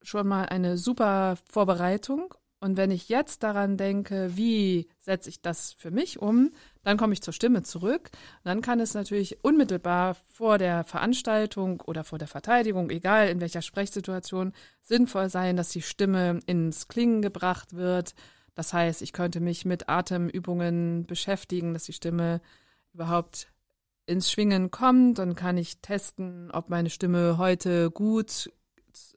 [0.00, 2.34] schon mal eine super Vorbereitung.
[2.60, 6.52] Und wenn ich jetzt daran denke, wie setze ich das für mich um,
[6.84, 8.10] dann komme ich zur Stimme zurück.
[8.44, 13.60] Dann kann es natürlich unmittelbar vor der Veranstaltung oder vor der Verteidigung, egal in welcher
[13.60, 18.14] Sprechsituation, sinnvoll sein, dass die Stimme ins Klingen gebracht wird.
[18.54, 22.40] Das heißt, ich könnte mich mit Atemübungen beschäftigen, dass die Stimme
[22.94, 23.48] überhaupt
[24.06, 25.18] ins Schwingen kommt.
[25.18, 28.50] Dann kann ich testen, ob meine Stimme heute gut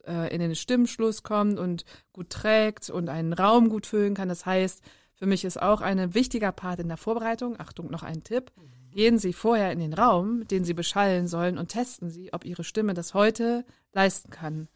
[0.06, 4.28] äh, in den Stimmschluss kommt und gut trägt und einen Raum gut füllen kann.
[4.28, 4.82] Das heißt,
[5.14, 7.58] für mich ist auch ein wichtiger Part in der Vorbereitung.
[7.58, 8.52] Achtung, noch ein Tipp.
[8.90, 12.64] Gehen Sie vorher in den Raum, den Sie beschallen sollen und testen Sie, ob Ihre
[12.64, 14.68] Stimme das heute leisten kann.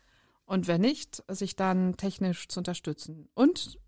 [0.47, 3.29] Und wenn nicht, sich dann technisch zu unterstützen.
[3.35, 3.79] Und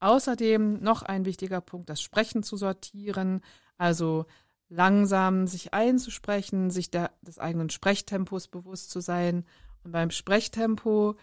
[0.00, 3.42] außerdem noch ein wichtiger Punkt, das Sprechen zu sortieren.
[3.76, 4.26] Also
[4.68, 9.44] langsam sich einzusprechen, sich der, des eigenen Sprechtempos bewusst zu sein.
[9.84, 11.16] Und beim Sprechtempo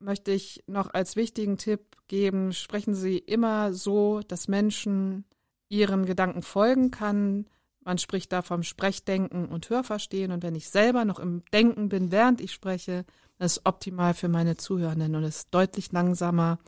[0.00, 5.24] möchte ich noch als wichtigen Tipp geben, sprechen Sie immer so, dass Menschen
[5.68, 7.46] Ihren Gedanken folgen kann.
[7.80, 10.32] Man spricht da vom Sprechdenken und Hörverstehen.
[10.32, 13.04] Und wenn ich selber noch im Denken bin, während ich spreche,
[13.38, 16.58] das ist optimal für meine Zuhörenden und ist deutlich langsamer,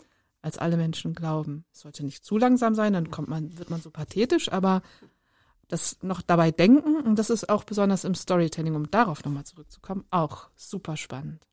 [0.42, 1.64] als alle Menschen glauben.
[1.72, 4.82] Es sollte nicht zu langsam sein, dann kommt man, wird man so pathetisch, aber
[5.70, 10.04] das noch dabei denken, und das ist auch besonders im Storytelling, um darauf nochmal zurückzukommen,
[10.10, 11.46] auch super spannend.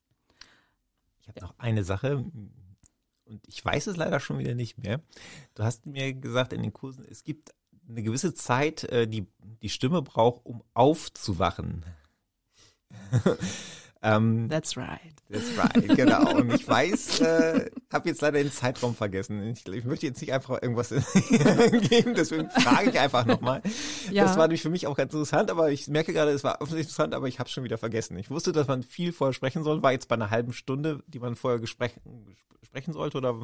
[1.20, 5.00] Ich habe noch eine Sache, und ich weiß es leider schon wieder nicht mehr.
[5.54, 7.54] Du hast mir gesagt in den Kursen, es gibt
[7.88, 9.26] eine gewisse Zeit, äh, die
[9.62, 11.84] die Stimme braucht, um aufzuwachen.
[14.00, 15.00] Ähm, that's right.
[15.30, 16.36] That's right, genau.
[16.36, 19.42] Und ich weiß, äh, habe jetzt leider den Zeitraum vergessen.
[19.48, 20.90] Ich, ich möchte jetzt nicht einfach irgendwas
[21.88, 23.60] geben, deswegen frage ich einfach nochmal.
[24.10, 24.24] Ja.
[24.24, 26.86] Das war nämlich für mich auch ganz interessant, aber ich merke gerade, es war offensichtlich
[26.86, 28.16] interessant, aber ich habe schon wieder vergessen.
[28.18, 31.18] Ich wusste, dass man viel vorher sprechen soll, war jetzt bei einer halben Stunde, die
[31.18, 33.34] man vorher sprechen sollte, oder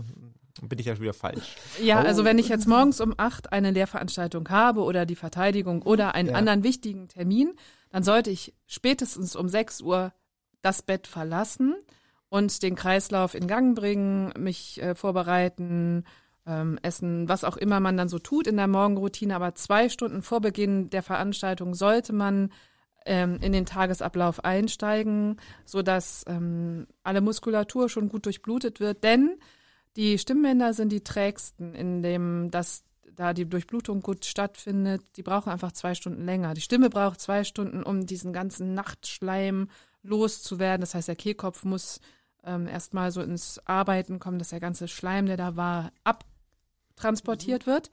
[0.62, 1.56] bin ich ja schon wieder falsch?
[1.82, 2.06] Ja, oh.
[2.06, 6.30] also wenn ich jetzt morgens um acht eine Lehrveranstaltung habe oder die Verteidigung oder einen
[6.30, 6.34] ja.
[6.36, 7.54] anderen wichtigen Termin,
[7.90, 10.12] dann sollte ich spätestens um sechs Uhr
[10.64, 11.74] das Bett verlassen
[12.28, 16.04] und den Kreislauf in Gang bringen, mich äh, vorbereiten,
[16.46, 19.34] ähm, essen, was auch immer man dann so tut in der Morgenroutine.
[19.34, 22.50] Aber zwei Stunden vor Beginn der Veranstaltung sollte man
[23.06, 29.04] ähm, in den Tagesablauf einsteigen, sodass ähm, alle Muskulatur schon gut durchblutet wird.
[29.04, 29.38] Denn
[29.96, 35.02] die Stimmbänder sind die trägsten, in dem das da die Durchblutung gut stattfindet.
[35.16, 36.54] Die brauchen einfach zwei Stunden länger.
[36.54, 39.68] Die Stimme braucht zwei Stunden, um diesen ganzen Nachtschleim
[40.04, 40.82] loszuwerden.
[40.82, 42.00] Das heißt, der Kehlkopf muss
[42.44, 47.70] ähm, erstmal so ins Arbeiten kommen, dass der ganze Schleim, der da war, abtransportiert mhm.
[47.70, 47.90] wird.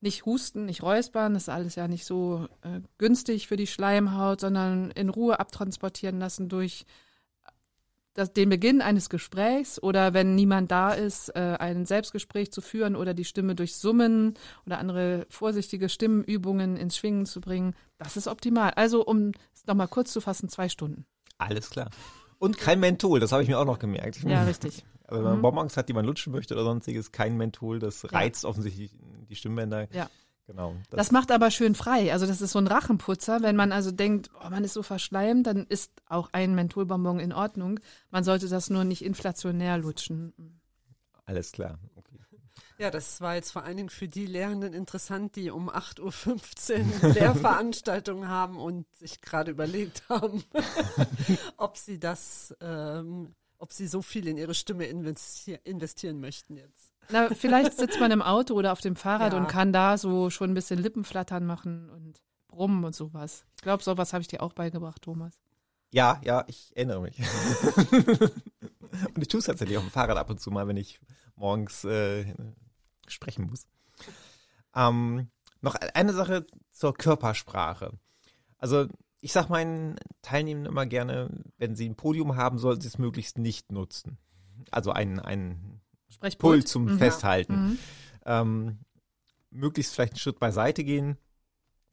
[0.00, 4.40] Nicht husten, nicht räuspern, das ist alles ja nicht so äh, günstig für die Schleimhaut,
[4.40, 6.86] sondern in Ruhe abtransportieren lassen durch
[8.14, 12.96] das, den Beginn eines Gesprächs oder wenn niemand da ist, äh, ein Selbstgespräch zu führen
[12.96, 14.34] oder die Stimme durch Summen
[14.66, 18.70] oder andere vorsichtige Stimmenübungen ins Schwingen zu bringen, das ist optimal.
[18.70, 21.06] Also um es nochmal kurz zu fassen, zwei Stunden.
[21.48, 21.90] Alles klar.
[22.38, 24.22] Und kein Menthol, das habe ich mir auch noch gemerkt.
[24.24, 24.84] Ja, richtig.
[25.08, 25.42] Wenn man mhm.
[25.42, 28.48] Bonbons hat, die man lutschen möchte oder sonstiges, kein Menthol, das reizt ja.
[28.48, 28.96] offensichtlich
[29.28, 29.88] die Stimmbänder.
[29.92, 30.08] Ja.
[30.46, 30.74] Genau.
[30.90, 32.12] Das, das, macht aber schön frei.
[32.12, 33.42] Also das ist so ein Rachenputzer.
[33.42, 37.32] Wenn man also denkt, oh, man ist so verschleimt, dann ist auch ein Mentholbonbon in
[37.32, 37.78] Ordnung.
[38.10, 40.60] Man sollte das nur nicht inflationär lutschen.
[41.26, 41.78] Alles klar.
[42.82, 47.10] Ja, das war jetzt vor allen Dingen für die Lehrenden interessant, die um 8.15 Uhr
[47.14, 50.42] Lehrveranstaltungen haben und sich gerade überlegt haben,
[51.58, 56.92] ob sie das, ähm, ob sie so viel in ihre Stimme investier investieren möchten jetzt.
[57.08, 59.38] Na, vielleicht sitzt man im Auto oder auf dem Fahrrad ja.
[59.38, 63.44] und kann da so schon ein bisschen Lippenflattern machen und brummen und sowas.
[63.54, 65.38] Ich glaube, sowas habe ich dir auch beigebracht, Thomas.
[65.92, 67.16] Ja, ja, ich erinnere mich.
[69.14, 70.98] und ich tue es tatsächlich auf dem Fahrrad ab und zu mal, wenn ich
[71.36, 72.24] morgens äh,
[73.08, 73.66] sprechen muss.
[74.74, 77.92] Ähm, noch eine Sache zur Körpersprache.
[78.58, 78.86] Also
[79.20, 83.38] ich sage meinen Teilnehmern immer gerne, wenn sie ein Podium haben, sollten sie es möglichst
[83.38, 84.18] nicht nutzen.
[84.70, 85.80] Also ein, ein
[86.38, 86.98] Pult zum mhm.
[86.98, 87.54] Festhalten.
[87.54, 87.78] Mhm.
[88.26, 88.78] Ähm,
[89.50, 91.18] möglichst vielleicht einen Schritt beiseite gehen,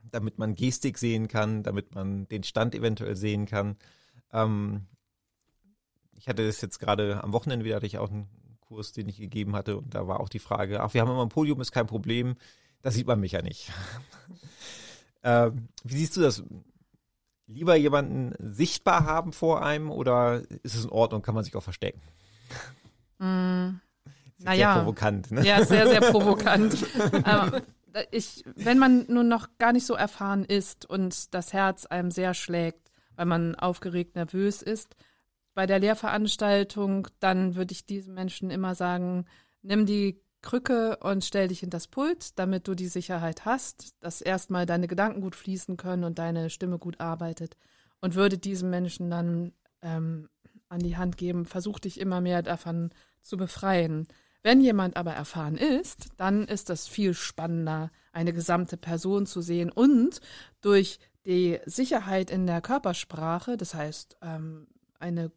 [0.04, 3.78] damit man Gestik sehen kann, damit man den Stand eventuell sehen kann.
[4.32, 4.88] Ähm,
[6.14, 8.28] ich hatte das jetzt gerade am Wochenende wieder, hatte ich auch einen
[8.70, 9.78] Kurs, den ich gegeben hatte.
[9.78, 12.36] Und da war auch die Frage, ach, wir haben immer ein Podium, ist kein Problem.
[12.84, 13.72] Da sieht man mich ja nicht.
[15.24, 16.44] ähm, wie siehst du das?
[17.48, 21.64] Lieber jemanden sichtbar haben vor einem oder ist es in Ordnung, kann man sich auch
[21.64, 22.02] verstecken?
[23.22, 23.82] Mm.
[24.38, 25.32] naja, sehr provokant.
[25.32, 25.46] Ne?
[25.46, 26.86] Ja, sehr, sehr provokant.
[27.26, 27.62] ähm,
[28.12, 32.34] ich, wenn man nun noch gar nicht so erfahren ist und das Herz einem sehr
[32.34, 34.96] schlägt, weil man aufgeregt, nervös ist,
[35.60, 39.26] bei der Lehrveranstaltung, dann würde ich diesen Menschen immer sagen,
[39.62, 44.22] nimm die Krücke und stell dich in das Pult, damit du die Sicherheit hast, dass
[44.22, 47.58] erstmal deine Gedanken gut fließen können und deine Stimme gut arbeitet.
[48.00, 50.30] Und würde diesem Menschen dann ähm,
[50.70, 52.92] an die Hand geben, versuch dich immer mehr davon
[53.22, 54.08] zu befreien.
[54.42, 59.74] Wenn jemand aber erfahren ist, dann ist es viel spannender, eine gesamte Person zu sehen
[59.74, 60.22] und
[60.62, 64.66] durch die Sicherheit in der Körpersprache, das heißt ähm,
[65.00, 65.34] eine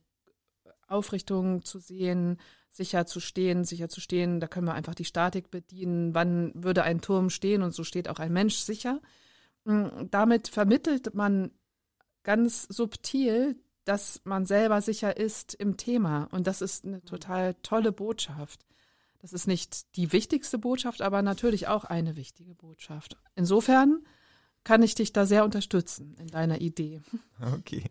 [0.93, 2.39] Aufrichtung zu sehen,
[2.71, 6.83] sicher zu stehen, sicher zu stehen, da können wir einfach die Statik bedienen, wann würde
[6.85, 9.01] ein Turm stehen und so steht auch ein Mensch sicher.
[9.65, 11.51] Mm, damit vermittelt man
[12.23, 17.93] ganz subtil, dass man selber sicher ist im Thema und das ist eine total tolle
[17.93, 18.65] Botschaft.
[19.19, 23.17] Das ist nicht die wichtigste Botschaft, aber natürlich auch eine wichtige Botschaft.
[23.37, 24.05] Insofern
[24.65, 27.03] kann ich dich da sehr unterstützen in deiner Idee.
[27.59, 27.85] Okay.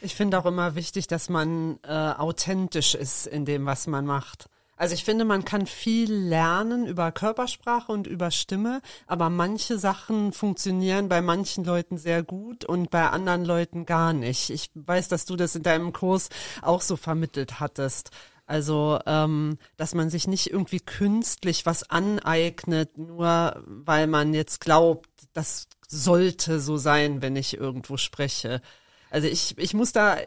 [0.00, 4.48] Ich finde auch immer wichtig, dass man äh, authentisch ist in dem, was man macht.
[4.78, 10.32] Also ich finde, man kann viel lernen über Körpersprache und über Stimme, aber manche Sachen
[10.32, 14.50] funktionieren bei manchen Leuten sehr gut und bei anderen Leuten gar nicht.
[14.50, 16.28] Ich weiß, dass du das in deinem Kurs
[16.60, 18.10] auch so vermittelt hattest.
[18.44, 25.08] Also, ähm, dass man sich nicht irgendwie künstlich was aneignet, nur weil man jetzt glaubt,
[25.32, 28.60] das sollte so sein, wenn ich irgendwo spreche.
[29.16, 30.18] Also ich, ich muss da,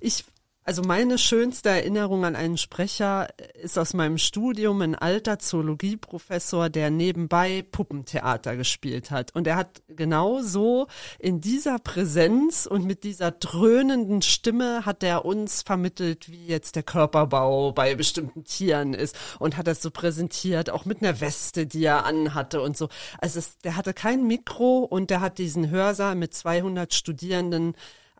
[0.00, 0.24] ich
[0.62, 6.90] also meine schönste Erinnerung an einen Sprecher ist aus meinem Studium ein alter Zoologieprofessor, der
[6.90, 9.32] nebenbei Puppentheater gespielt hat.
[9.36, 10.88] Und er hat genau so
[11.20, 16.82] in dieser Präsenz und mit dieser dröhnenden Stimme hat er uns vermittelt, wie jetzt der
[16.82, 21.84] Körperbau bei bestimmten Tieren ist und hat das so präsentiert, auch mit einer Weste, die
[21.84, 22.88] er anhatte und so.
[23.20, 27.76] Also es, der hatte kein Mikro und der hat diesen Hörsaal mit 200 Studierenden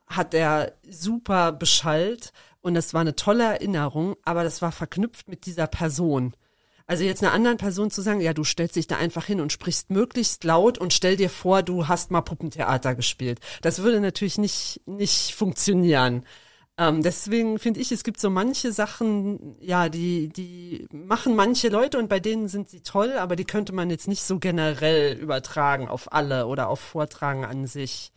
[0.07, 5.47] hat er super beschallt und das war eine tolle Erinnerung, aber das war verknüpft mit
[5.47, 6.35] dieser Person.
[6.89, 9.53] Also jetzt einer anderen Person zu sagen, ja, du stellst dich da einfach hin und
[9.53, 13.41] sprichst möglichst laut und stell dir vor, du hast mal Puppentheater gespielt.
[13.61, 16.25] Das würde natürlich nicht, nicht funktionieren.
[16.79, 21.99] Ähm, deswegen finde ich, es gibt so manche Sachen, ja, die, die machen manche Leute
[21.99, 25.89] und bei denen sind sie toll, aber die könnte man jetzt nicht so generell übertragen
[25.89, 28.13] auf alle oder auf Vortragen an sich.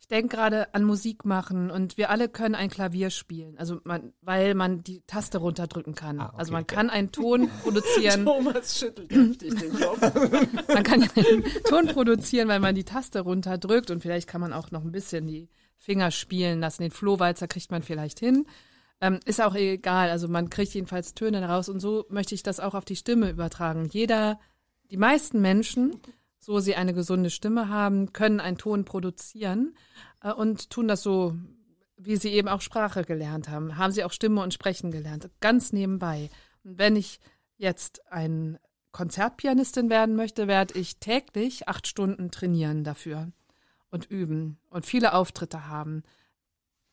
[0.00, 4.12] Ich denke gerade an Musik machen und wir alle können ein Klavier spielen, also man,
[4.22, 6.20] weil man die Taste runterdrücken kann.
[6.20, 6.76] Ah, okay, also man okay.
[6.76, 8.24] kann einen Ton produzieren.
[8.24, 10.00] Thomas schüttelt heftig den Kopf.
[10.68, 14.70] man kann einen Ton produzieren, weil man die Taste runterdrückt und vielleicht kann man auch
[14.70, 16.82] noch ein bisschen die Finger spielen lassen.
[16.82, 18.46] Den Flohwalzer kriegt man vielleicht hin.
[19.00, 22.58] Ähm, ist auch egal, also man kriegt jedenfalls Töne daraus und so möchte ich das
[22.58, 23.88] auch auf die Stimme übertragen.
[23.90, 24.40] Jeder,
[24.90, 26.00] die meisten Menschen
[26.38, 29.76] so sie eine gesunde Stimme haben, können einen Ton produzieren
[30.22, 31.34] äh, und tun das so,
[31.96, 33.76] wie sie eben auch Sprache gelernt haben.
[33.76, 36.30] Haben sie auch Stimme und Sprechen gelernt, ganz nebenbei.
[36.64, 37.20] Und wenn ich
[37.56, 38.58] jetzt ein
[38.92, 43.30] Konzertpianistin werden möchte, werde ich täglich acht Stunden trainieren dafür
[43.90, 46.02] und üben und viele Auftritte haben.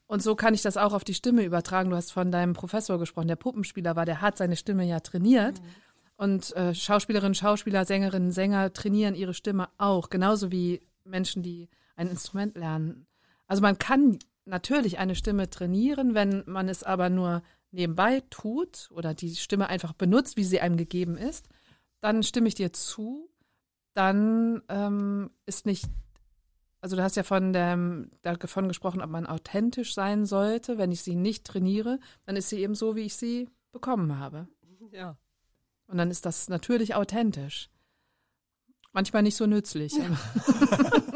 [0.08, 1.90] Und so kann ich das auch auf die Stimme übertragen.
[1.90, 5.62] Du hast von deinem Professor gesprochen, der Puppenspieler war, der hat seine Stimme ja trainiert.
[5.62, 5.66] Mhm.
[6.18, 12.08] Und äh, Schauspielerinnen, Schauspieler, Sängerinnen, Sänger trainieren ihre Stimme auch, genauso wie Menschen, die ein
[12.08, 13.06] Instrument lernen.
[13.48, 19.14] Also man kann natürlich eine Stimme trainieren, wenn man es aber nur nebenbei tut oder
[19.14, 21.50] die Stimme einfach benutzt, wie sie einem gegeben ist,
[22.00, 23.30] dann stimme ich dir zu.
[23.94, 25.86] Dann ähm, ist nicht,
[26.82, 30.78] also du hast ja von dem, davon gesprochen, ob man authentisch sein sollte.
[30.78, 34.48] Wenn ich sie nicht trainiere, dann ist sie eben so, wie ich sie bekommen habe.
[34.92, 35.18] Ja.
[35.88, 37.70] Und dann ist das natürlich authentisch.
[38.92, 39.94] Manchmal nicht so nützlich.
[39.94, 40.06] Ja.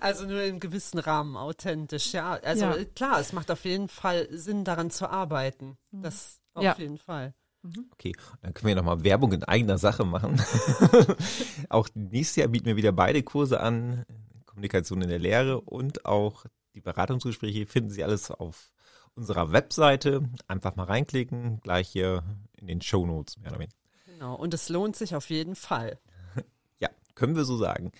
[0.00, 2.32] also nur im gewissen Rahmen authentisch, ja.
[2.42, 2.84] Also ja.
[2.96, 5.78] klar, es macht auf jeden Fall Sinn, daran zu arbeiten.
[5.90, 6.02] Mhm.
[6.02, 6.74] Das auf ja.
[6.76, 7.34] jeden Fall.
[7.62, 7.90] Mhm.
[7.92, 10.42] Okay, dann können wir nochmal Werbung in eigener Sache machen.
[11.68, 14.04] auch nächstes Jahr bieten wir wieder beide Kurse an.
[14.46, 16.44] Kommunikation in der Lehre und auch
[16.74, 18.72] die Beratungsgespräche finden Sie alles auf
[19.20, 20.22] unserer Webseite.
[20.48, 22.24] Einfach mal reinklicken, gleich hier
[22.56, 23.76] in den Show Notes mehr oder weniger.
[24.06, 25.98] Genau, und es lohnt sich auf jeden Fall.
[26.78, 27.92] Ja, können wir so sagen.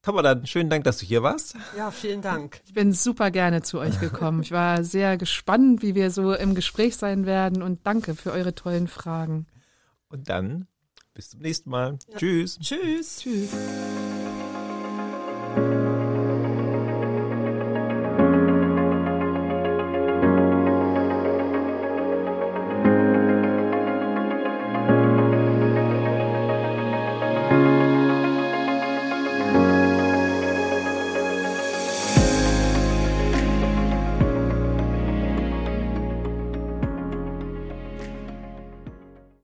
[0.00, 1.56] Tama, dann schönen Dank, dass du hier warst.
[1.76, 2.60] Ja, vielen Dank.
[2.64, 4.42] Ich bin super gerne zu euch gekommen.
[4.42, 8.54] Ich war sehr gespannt, wie wir so im Gespräch sein werden und danke für eure
[8.54, 9.46] tollen Fragen.
[10.08, 10.68] Und dann
[11.14, 11.98] bis zum nächsten Mal.
[12.08, 12.18] Ja.
[12.18, 12.58] Tschüss.
[12.60, 13.18] Tschüss.
[13.18, 13.50] Tschüss.